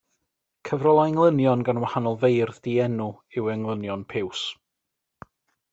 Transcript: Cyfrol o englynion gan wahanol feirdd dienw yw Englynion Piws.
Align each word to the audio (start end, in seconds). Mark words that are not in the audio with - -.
Cyfrol 0.69 1.01
o 1.01 1.03
englynion 1.09 1.61
gan 1.67 1.81
wahanol 1.83 2.17
feirdd 2.23 2.59
dienw 2.69 3.13
yw 3.41 3.53
Englynion 3.57 4.09
Piws. 4.15 4.45